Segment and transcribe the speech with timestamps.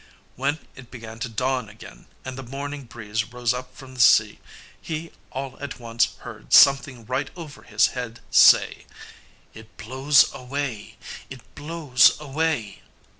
[0.35, 4.39] When it began to dawn again, and the morning breeze rose up from the sea,
[4.81, 8.87] he all at once heard something right over his head say
[9.53, 10.97] "It blows away,
[11.29, 12.81] it blows away!"